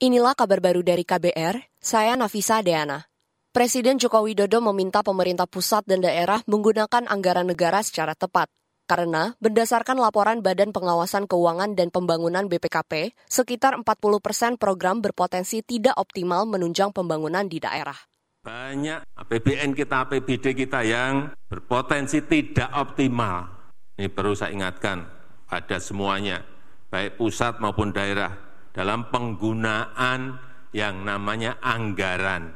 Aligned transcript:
Inilah 0.00 0.32
kabar 0.32 0.64
baru 0.64 0.80
dari 0.80 1.04
KBR, 1.04 1.76
saya 1.76 2.16
Nafisa 2.16 2.64
Deana. 2.64 3.04
Presiden 3.52 4.00
Joko 4.00 4.24
Widodo 4.24 4.64
meminta 4.64 5.04
pemerintah 5.04 5.44
pusat 5.44 5.84
dan 5.84 6.00
daerah 6.00 6.40
menggunakan 6.48 7.04
anggaran 7.04 7.44
negara 7.44 7.84
secara 7.84 8.16
tepat. 8.16 8.48
Karena 8.88 9.36
berdasarkan 9.44 10.00
laporan 10.00 10.40
Badan 10.40 10.72
Pengawasan 10.72 11.28
Keuangan 11.28 11.76
dan 11.76 11.92
Pembangunan 11.92 12.48
BPKP, 12.48 13.12
sekitar 13.28 13.76
40 13.76 14.24
persen 14.24 14.56
program 14.56 15.04
berpotensi 15.04 15.60
tidak 15.60 16.00
optimal 16.00 16.48
menunjang 16.48 16.96
pembangunan 16.96 17.44
di 17.44 17.60
daerah. 17.60 18.00
Banyak 18.40 19.04
APBN 19.20 19.76
kita, 19.76 20.08
APBD 20.08 20.56
kita 20.56 20.80
yang 20.80 21.36
berpotensi 21.44 22.24
tidak 22.24 22.72
optimal. 22.72 23.52
Ini 24.00 24.08
perlu 24.08 24.32
saya 24.32 24.56
ingatkan 24.56 25.04
pada 25.44 25.76
semuanya, 25.76 26.40
baik 26.88 27.20
pusat 27.20 27.60
maupun 27.60 27.92
daerah 27.92 28.49
dalam 28.70 29.10
penggunaan 29.10 30.38
yang 30.70 31.02
namanya 31.02 31.58
anggaran. 31.58 32.54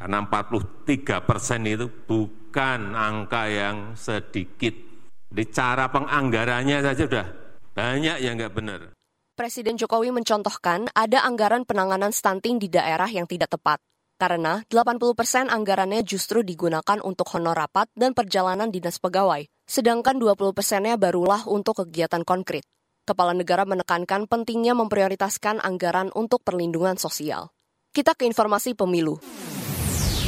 Karena 0.00 0.24
43 0.24 1.28
persen 1.28 1.68
itu 1.68 1.86
bukan 1.88 2.96
angka 2.96 3.44
yang 3.52 3.92
sedikit. 3.96 4.72
Di 5.30 5.44
cara 5.52 5.92
penganggarannya 5.92 6.80
saja 6.80 7.04
sudah 7.04 7.26
banyak 7.76 8.16
yang 8.24 8.40
nggak 8.40 8.54
benar. 8.56 8.80
Presiden 9.36 9.76
Jokowi 9.80 10.12
mencontohkan 10.12 10.92
ada 10.92 11.24
anggaran 11.24 11.64
penanganan 11.64 12.12
stunting 12.12 12.60
di 12.60 12.68
daerah 12.68 13.08
yang 13.08 13.24
tidak 13.24 13.56
tepat. 13.56 13.80
Karena 14.20 14.60
80 14.68 15.16
persen 15.16 15.48
anggarannya 15.48 16.04
justru 16.04 16.44
digunakan 16.44 17.00
untuk 17.00 17.24
honor 17.32 17.56
rapat 17.56 17.88
dan 17.96 18.12
perjalanan 18.12 18.68
dinas 18.68 19.00
pegawai, 19.00 19.48
sedangkan 19.64 20.20
20 20.20 20.52
persennya 20.52 21.00
barulah 21.00 21.48
untuk 21.48 21.80
kegiatan 21.80 22.20
konkret. 22.20 22.68
Kepala 23.10 23.34
negara 23.34 23.66
menekankan 23.66 24.30
pentingnya 24.30 24.70
memprioritaskan 24.78 25.58
anggaran 25.66 26.14
untuk 26.14 26.46
perlindungan 26.46 26.94
sosial. 26.94 27.50
Kita 27.90 28.14
ke 28.14 28.22
informasi 28.22 28.78
pemilu. 28.78 29.18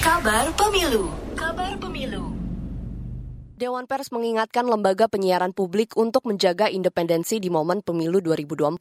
Kabar 0.03 0.51
pemilu. 0.59 1.07
Kabar 1.39 1.79
pemilu. 1.79 2.35
Dewan 3.55 3.87
Pers 3.87 4.11
mengingatkan 4.11 4.67
lembaga 4.67 5.07
penyiaran 5.07 5.55
publik 5.55 5.95
untuk 5.95 6.27
menjaga 6.27 6.67
independensi 6.75 7.39
di 7.39 7.55
momen 7.55 7.87
pemilu 7.87 8.19
2024. 8.19 8.75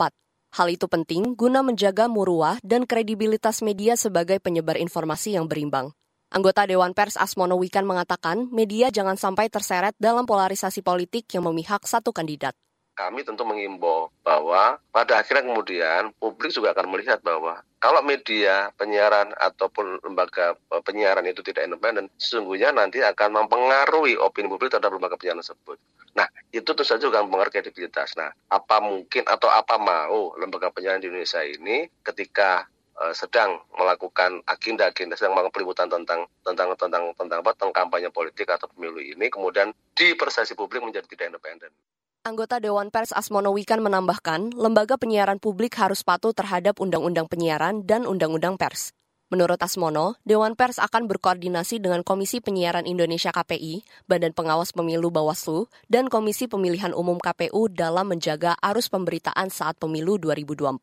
Hal 0.57 0.67
itu 0.73 0.89
penting 0.89 1.37
guna 1.37 1.61
menjaga 1.61 2.09
muruah 2.09 2.57
dan 2.65 2.89
kredibilitas 2.89 3.61
media 3.61 3.93
sebagai 3.93 4.41
penyebar 4.41 4.81
informasi 4.81 5.37
yang 5.37 5.45
berimbang. 5.45 5.93
Anggota 6.33 6.65
Dewan 6.65 6.97
Pers 6.97 7.21
Asmono 7.21 7.53
Wikan 7.61 7.85
mengatakan 7.85 8.49
media 8.49 8.89
jangan 8.89 9.13
sampai 9.13 9.53
terseret 9.53 9.93
dalam 10.01 10.25
polarisasi 10.25 10.81
politik 10.81 11.29
yang 11.37 11.45
memihak 11.45 11.85
satu 11.85 12.09
kandidat 12.09 12.57
kami 12.93 13.23
tentu 13.23 13.47
mengimbau 13.47 14.11
bahwa 14.21 14.77
pada 14.91 15.19
akhirnya 15.23 15.47
kemudian 15.47 16.11
publik 16.19 16.51
juga 16.51 16.75
akan 16.75 16.91
melihat 16.91 17.23
bahwa 17.23 17.63
kalau 17.81 18.05
media 18.05 18.69
penyiaran 18.77 19.33
ataupun 19.41 19.97
lembaga 20.05 20.53
e, 20.69 20.75
penyiaran 20.85 21.25
itu 21.25 21.41
tidak 21.41 21.65
independen, 21.65 22.13
sesungguhnya 22.21 22.69
nanti 22.69 23.01
akan 23.01 23.41
mempengaruhi 23.41 24.21
opini 24.21 24.45
publik 24.45 24.69
terhadap 24.69 24.93
lembaga 24.93 25.17
penyiaran 25.17 25.41
tersebut. 25.41 25.81
Nah, 26.13 26.29
itu 26.53 26.61
tentu 26.61 26.85
saja 26.85 27.01
juga 27.01 27.25
mempengaruhi 27.25 27.57
kredibilitas. 27.57 28.13
Nah, 28.13 28.29
apa 28.53 28.77
mungkin 28.85 29.25
atau 29.25 29.49
apa 29.49 29.81
mau 29.81 30.37
lembaga 30.37 30.69
penyiaran 30.69 31.01
di 31.01 31.09
Indonesia 31.09 31.41
ini 31.41 31.89
ketika 32.05 32.69
uh, 33.01 33.13
sedang 33.17 33.57
melakukan 33.73 34.45
agenda-agenda 34.45 35.17
sedang 35.17 35.33
melakukan 35.33 35.55
peliputan 35.57 35.87
tentang 35.89 36.29
tentang 36.45 36.77
tentang 36.77 37.03
tentang 37.17 37.39
apa 37.41 37.51
tentang 37.57 37.73
kampanye 37.73 38.13
politik 38.13 38.45
atau 38.45 38.69
pemilu 38.69 39.01
ini 39.01 39.25
kemudian 39.33 39.73
di 39.97 40.13
persepsi 40.13 40.53
publik 40.53 40.85
menjadi 40.85 41.09
tidak 41.09 41.33
independen. 41.33 41.73
Anggota 42.21 42.61
Dewan 42.61 42.93
Pers 42.93 43.17
Asmono 43.17 43.49
Wikan 43.49 43.81
menambahkan, 43.81 44.53
lembaga 44.53 44.93
penyiaran 44.93 45.41
publik 45.41 45.73
harus 45.81 46.05
patuh 46.05 46.37
terhadap 46.37 46.77
Undang-Undang 46.77 47.25
Penyiaran 47.25 47.81
dan 47.81 48.05
Undang-Undang 48.05 48.61
Pers. 48.61 48.93
Menurut 49.33 49.57
Asmono, 49.57 50.13
Dewan 50.21 50.53
Pers 50.53 50.77
akan 50.77 51.09
berkoordinasi 51.09 51.81
dengan 51.81 52.05
Komisi 52.05 52.37
Penyiaran 52.37 52.85
Indonesia 52.85 53.33
KPI, 53.33 54.05
Badan 54.05 54.37
Pengawas 54.37 54.69
Pemilu 54.69 55.09
Bawaslu, 55.09 55.65
dan 55.89 56.13
Komisi 56.13 56.45
Pemilihan 56.45 56.93
Umum 56.93 57.17
KPU 57.17 57.73
dalam 57.73 58.13
menjaga 58.13 58.53
arus 58.61 58.85
pemberitaan 58.93 59.49
saat 59.49 59.81
pemilu 59.81 60.21
2024. 60.21 60.77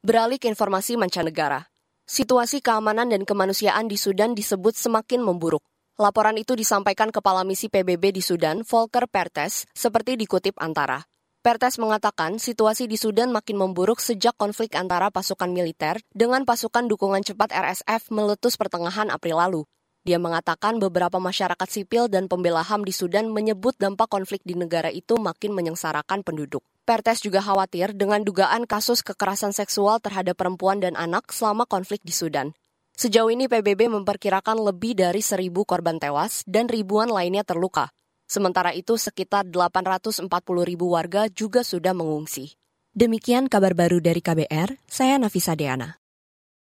Beralih 0.00 0.40
ke 0.40 0.48
informasi 0.48 0.96
mancanegara. 0.96 1.68
Situasi 2.08 2.64
keamanan 2.64 3.12
dan 3.12 3.28
kemanusiaan 3.28 3.92
di 3.92 4.00
Sudan 4.00 4.32
disebut 4.32 4.72
semakin 4.72 5.20
memburuk. 5.20 5.60
Laporan 5.98 6.38
itu 6.38 6.54
disampaikan 6.54 7.10
Kepala 7.10 7.42
Misi 7.42 7.66
PBB 7.66 8.14
di 8.14 8.22
Sudan, 8.22 8.62
Volker 8.62 9.10
Pertes, 9.10 9.66
seperti 9.74 10.14
dikutip 10.14 10.54
Antara. 10.62 11.02
Pertes 11.42 11.74
mengatakan 11.74 12.38
situasi 12.38 12.86
di 12.86 12.94
Sudan 12.94 13.34
makin 13.34 13.58
memburuk 13.58 13.98
sejak 13.98 14.38
konflik 14.38 14.78
antara 14.78 15.10
pasukan 15.10 15.50
militer 15.50 15.98
dengan 16.14 16.46
pasukan 16.46 16.86
dukungan 16.86 17.26
cepat 17.26 17.50
RSF 17.50 18.14
meletus 18.14 18.54
pertengahan 18.54 19.10
April 19.10 19.42
lalu. 19.42 19.62
Dia 20.06 20.22
mengatakan 20.22 20.78
beberapa 20.78 21.18
masyarakat 21.18 21.66
sipil 21.66 22.06
dan 22.06 22.30
pembela 22.30 22.62
HAM 22.62 22.86
di 22.86 22.94
Sudan 22.94 23.34
menyebut 23.34 23.74
dampak 23.74 24.06
konflik 24.06 24.38
di 24.46 24.54
negara 24.54 24.94
itu 24.94 25.18
makin 25.18 25.50
menyengsarakan 25.50 26.22
penduduk. 26.22 26.62
Pertes 26.86 27.26
juga 27.26 27.42
khawatir 27.42 27.90
dengan 27.98 28.22
dugaan 28.22 28.70
kasus 28.70 29.02
kekerasan 29.02 29.50
seksual 29.50 29.98
terhadap 29.98 30.38
perempuan 30.38 30.78
dan 30.78 30.94
anak 30.94 31.34
selama 31.34 31.66
konflik 31.66 31.98
di 32.06 32.14
Sudan. 32.14 32.54
Sejauh 32.98 33.30
ini 33.30 33.46
PBB 33.46 33.86
memperkirakan 33.94 34.58
lebih 34.58 34.98
dari 34.98 35.22
seribu 35.22 35.62
korban 35.62 36.02
tewas 36.02 36.42
dan 36.50 36.66
ribuan 36.66 37.06
lainnya 37.06 37.46
terluka. 37.46 37.94
Sementara 38.26 38.74
itu 38.74 38.98
sekitar 38.98 39.46
840 39.46 40.26
ribu 40.66 40.98
warga 40.98 41.30
juga 41.30 41.62
sudah 41.62 41.94
mengungsi. 41.94 42.58
Demikian 42.90 43.46
kabar 43.46 43.78
baru 43.78 44.02
dari 44.02 44.18
KBR, 44.18 44.82
saya 44.90 45.14
Nafisa 45.14 45.54
Deana. 45.54 45.97